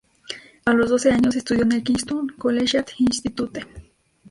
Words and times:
A 0.65 0.73
los 0.73 0.89
doce 0.89 1.11
años, 1.11 1.35
estudió 1.35 1.61
en 1.61 1.73
el 1.73 1.83
Kingston 1.83 2.29
Collegiate 2.35 2.93
Institute. 2.97 3.67